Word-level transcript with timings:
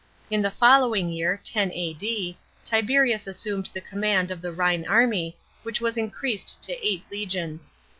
In 0.31 0.41
the 0.41 0.49
following 0.49 1.09
year 1.09 1.39
(10A.D.) 1.45 2.35
Tiberius 2.65 3.27
assumed 3.27 3.69
the 3.71 3.81
command 3.81 4.31
of 4.31 4.41
the 4.41 4.51
Rhine 4.51 4.83
army, 4.87 5.37
which 5.61 5.79
was 5.79 5.95
increased 5.95 6.59
to 6.63 6.75
tight 6.75 7.03
legions. 7.11 7.71